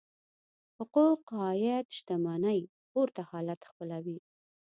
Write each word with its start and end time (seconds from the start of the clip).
حقوق 0.77 1.21
عاید 1.43 1.85
شتمنۍ 1.97 2.61
پورته 2.91 3.21
حالت 3.31 3.59
خپلوي. 3.69 4.17